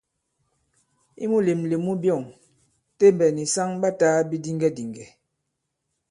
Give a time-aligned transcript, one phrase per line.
[1.23, 2.23] I mulèmlèm mu byɔ̂ŋ,
[2.97, 5.07] Tembɛ̀ nì saŋ ɓa tāā bidiŋgɛdìŋgɛ̀.